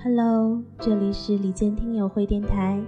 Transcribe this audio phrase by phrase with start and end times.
[0.00, 2.80] Hello，这里是李健听友会电台。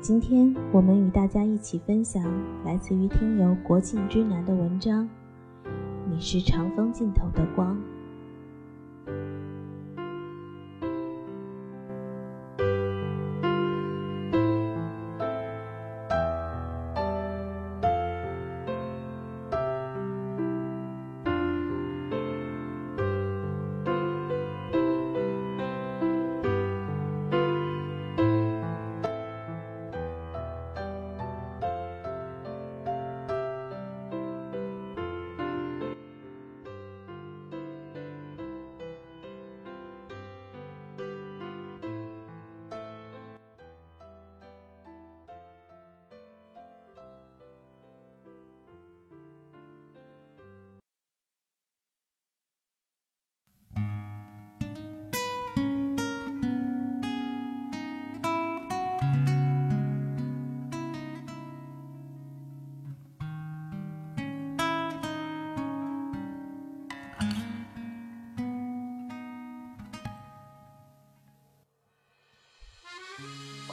[0.00, 2.22] 今天我们与大家一起分享
[2.64, 5.08] 来自于听友国庆之南的文章。
[6.08, 7.76] 你是长风尽头的光。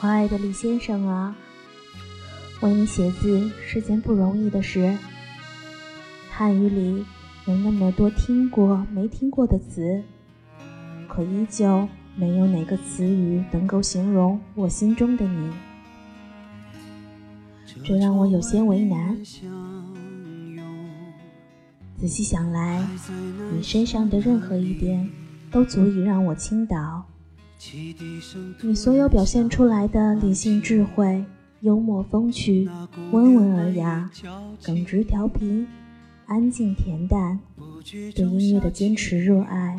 [0.06, 1.34] 我爱的李先生啊，
[2.60, 4.96] 为你写字是件不容易的事。
[6.30, 7.04] 汉语里
[7.48, 10.04] 有那么多听过没听过的词，
[11.08, 15.50] 可依旧没有哪个词语能够形容我心中的你，
[17.82, 19.18] 这让我有些为难。
[21.96, 22.86] 仔细想来，
[23.52, 25.10] 你身上的任何一点
[25.50, 27.04] 都足以让我倾倒。
[28.60, 31.24] 你所有表现出来的理性智慧、
[31.60, 32.68] 幽默风趣、
[33.12, 34.10] 温文尔雅、
[34.62, 35.66] 耿直调皮、
[36.26, 37.40] 安静恬淡，
[38.14, 39.78] 对音乐的坚持热爱，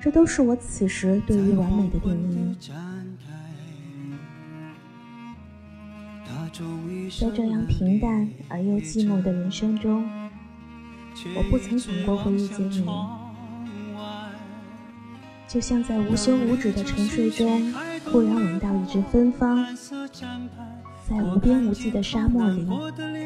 [0.00, 2.54] 这都是我此时对于完美的定义。
[7.18, 10.08] 在这样平淡而又寂寞的人生中，
[11.34, 12.86] 我不曾想过会遇见你。
[15.48, 17.72] 就像在无休无止的沉睡中，
[18.10, 19.64] 忽然闻到一阵芬芳；
[21.08, 22.66] 在无边无际的沙漠里，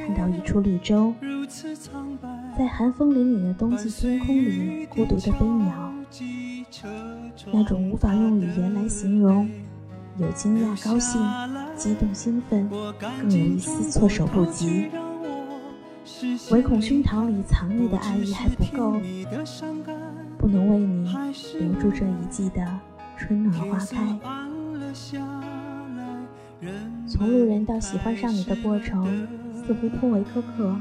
[0.07, 1.15] 看到一处绿洲；
[2.57, 5.93] 在寒风凛凛的冬季天空里，孤独的飞鸟。
[7.53, 9.49] 那种无法用语言来形容，
[10.19, 11.21] 有惊讶、高兴、
[11.75, 14.89] 激动、兴奋，更有一丝措手不及。
[16.51, 19.01] 唯恐胸膛里藏匿的爱意还不够。
[20.41, 21.05] 不能为你
[21.59, 22.67] 留住这一季的
[23.15, 24.19] 春暖花开。
[27.07, 30.75] 从路人到喜欢上你的过程，似乎颇为苛刻。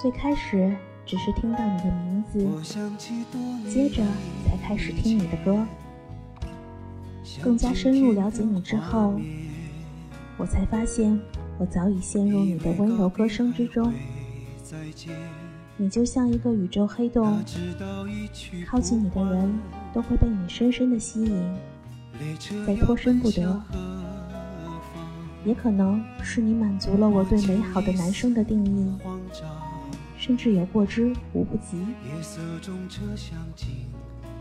[0.00, 0.72] 最开始
[1.04, 2.48] 只是听到你的名字，
[3.68, 4.04] 接着
[4.46, 5.66] 才开始听你的歌。
[7.42, 9.20] 更加深入了解你之后，
[10.38, 11.18] 我才发现
[11.58, 13.92] 我早已陷入你的温柔歌声之中。
[15.80, 17.42] 你就像一个宇宙黑洞，
[18.66, 19.58] 靠近你的人
[19.94, 21.56] 都会被你深深的吸引，
[22.66, 23.58] 再脱身不得。
[25.42, 28.92] 也可能是你满足了我对美好的男生的定义，
[30.18, 31.82] 甚至有过之无不及。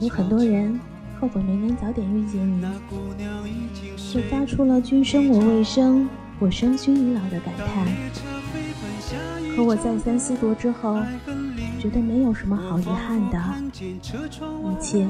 [0.01, 0.77] 有很多人
[1.21, 2.61] 后悔没能早点遇见你，
[3.95, 7.87] 却发出了“君生我未生，我生君已老”的感叹。
[9.59, 10.97] 可我再三思度之后，
[11.81, 13.37] 觉得没有什么好遗憾的，
[13.83, 15.05] 一切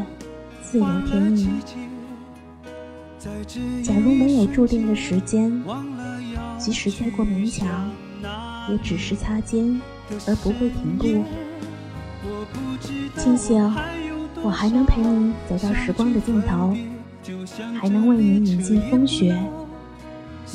[0.63, 1.47] 自有天意。
[3.83, 5.63] 假如没有注定的时间，
[6.57, 7.91] 即使再过勉强，
[8.69, 9.79] 也只是擦肩
[10.25, 11.23] 而不会停步。
[13.17, 13.63] 庆幸
[14.41, 16.75] 我还能陪你走到时光的尽头，
[17.79, 19.27] 还能为你饮尽风雪，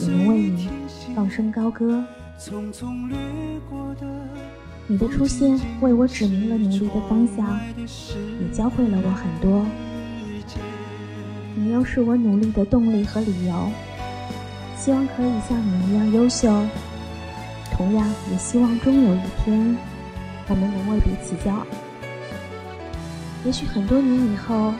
[0.00, 0.68] 也能为你
[1.14, 2.04] 放声高歌。
[2.44, 3.16] 匆匆掠
[3.70, 4.06] 过的
[4.86, 7.58] 你的出现，为我指明了努力的方向，
[8.38, 9.64] 也教会了我很多。
[11.54, 13.70] 你又是我努力的动力和理由。
[14.76, 16.52] 希望可以像你一样优秀，
[17.72, 19.74] 同样也希望终有一天，
[20.46, 21.66] 我们能为彼此骄傲。
[23.46, 24.74] 也许很多年以后，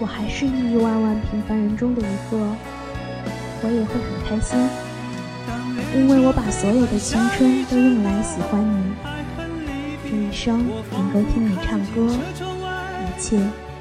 [0.00, 2.38] 我还是亿亿万万平凡人中的一个，
[3.62, 4.58] 我也会很开心。
[5.96, 8.94] 因为我把所有的青春都用来喜欢你，
[10.04, 10.62] 这一生
[10.92, 12.06] 能够听你唱歌，
[13.00, 13.38] 一切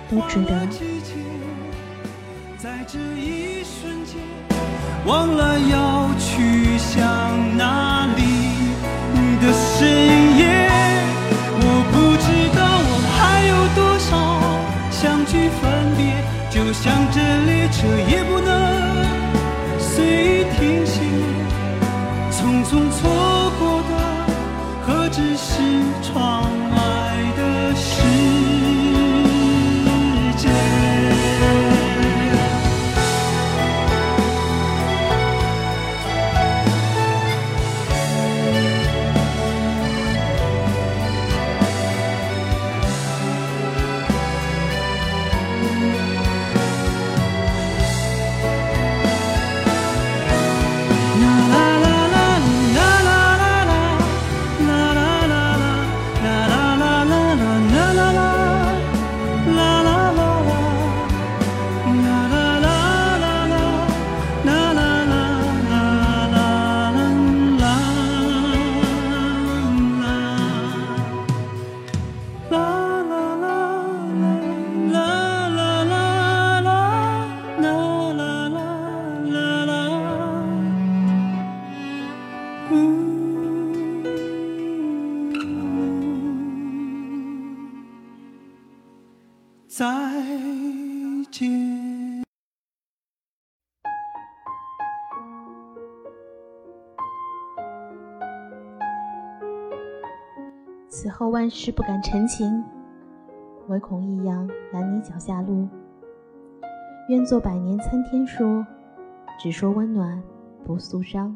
[0.09, 0.65] 都值得。
[2.57, 4.15] 在这一瞬间
[5.05, 7.03] 忘了要去向
[7.57, 8.23] 哪里
[9.13, 9.85] 你的身
[10.39, 10.64] 影，
[100.95, 102.63] 此后万事不敢陈情，
[103.67, 105.67] 唯恐异样拦你脚下路。
[107.09, 108.63] 愿做百年参天树，
[109.37, 110.23] 只说温暖，
[110.63, 111.35] 不诉伤。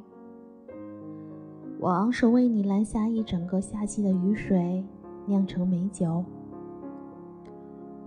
[1.77, 4.81] 我昂首为你拦下一整个夏季的雨水，
[5.25, 6.23] 酿成美酒。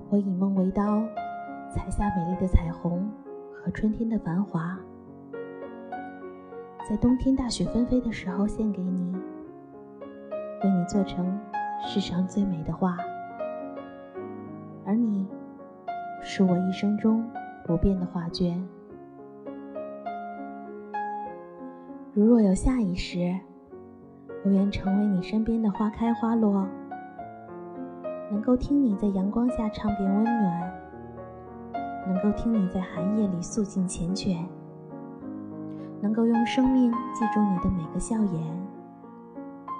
[0.08, 1.02] 我以梦为刀，
[1.70, 3.06] 裁下美丽的彩虹
[3.52, 4.81] 和春天的繁华，
[6.88, 9.14] 在冬天大雪纷飞的时候献给你。
[10.64, 11.38] 为你做成
[11.84, 12.96] 世上最美的画，
[14.84, 15.28] 而你
[16.20, 17.28] 是我一生中
[17.66, 18.62] 不变的画卷。
[22.14, 23.36] 如若有下一世，
[24.44, 26.66] 我愿成为你身边的花开花落，
[28.30, 30.72] 能够听你在阳光下唱遍温暖，
[32.06, 34.44] 能够听你在寒夜里诉尽缱绻，
[36.00, 38.71] 能够用生命记住你的每个笑颜。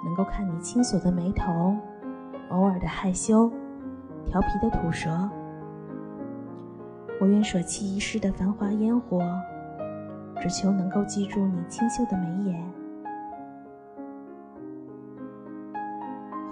[0.03, 1.75] 能够看你轻锁的眉头，
[2.49, 3.51] 偶尔的害羞，
[4.25, 5.29] 调皮的吐舌。
[7.21, 9.21] 我愿舍弃一世的繁华烟火，
[10.41, 12.63] 只求能够记住你清秀的眉眼。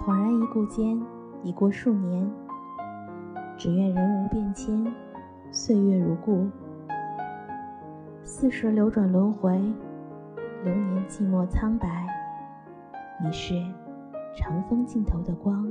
[0.04, 1.00] 恍然一顾间，
[1.42, 2.28] 已过数年。
[3.58, 4.92] 只愿人无变迁，
[5.52, 6.48] 岁月如故。
[8.24, 9.52] 似水流转轮回，
[10.64, 12.06] 流年寂寞苍白。
[13.24, 13.54] 你是
[14.34, 15.64] 长风尽头的光。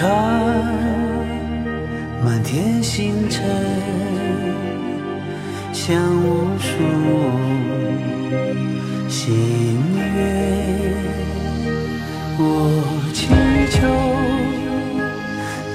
[0.00, 0.08] 看
[2.24, 3.44] 满天星辰，
[5.74, 6.68] 像无数
[9.10, 9.36] 心
[9.94, 10.08] 愿。
[12.38, 12.42] 我
[13.12, 13.28] 祈
[13.68, 13.76] 求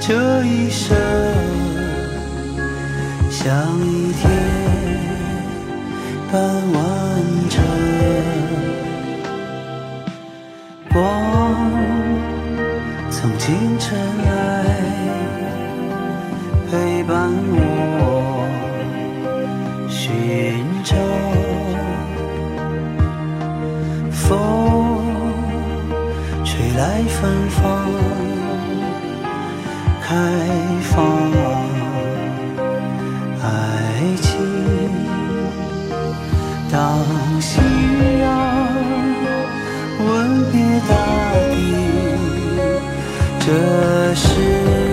[0.00, 0.10] 这
[0.44, 0.96] 一生
[3.30, 3.46] 像
[3.78, 4.28] 一天
[6.32, 6.34] 般
[6.72, 6.82] 完
[7.48, 7.54] 整。
[10.92, 11.35] 光
[13.26, 14.30] 从清晨来
[16.70, 18.46] 陪伴我
[19.88, 20.94] 寻找，
[24.12, 25.02] 风
[26.44, 27.18] 吹来芬
[27.50, 27.90] 芳
[30.00, 30.14] 开
[30.82, 30.94] 放
[33.42, 33.44] 爱
[34.22, 34.38] 情，
[36.70, 36.78] 当
[37.40, 37.58] 夕
[38.20, 38.24] 阳。
[39.98, 40.06] 吻
[40.52, 40.54] 别
[40.88, 40.94] 大
[41.50, 41.85] 地，
[43.46, 43.52] 这
[44.16, 44.85] 是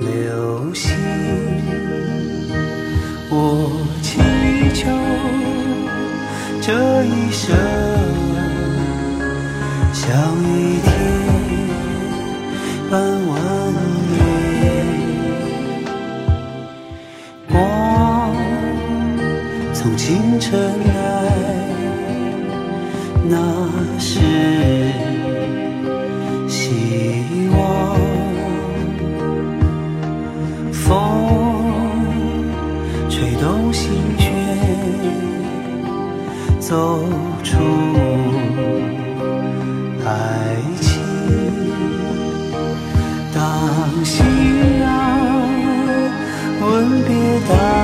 [0.00, 0.94] 流星，
[3.30, 3.34] 我
[4.02, 4.08] 祈
[4.74, 4.88] 求。
[6.60, 6.72] 这
[7.04, 7.56] 一生
[9.94, 10.04] 像
[10.44, 10.86] 一天
[12.90, 12.92] 般
[13.26, 13.30] 完
[14.12, 14.16] 美，
[17.50, 17.56] 光
[19.72, 20.50] 从清晨
[20.84, 20.90] 来，
[23.30, 23.34] 那
[23.98, 24.20] 是
[36.68, 37.02] 走
[37.42, 37.56] 出
[40.04, 41.00] 爱情
[43.34, 44.22] 当夕
[44.78, 45.48] 阳
[46.60, 47.77] 吻别在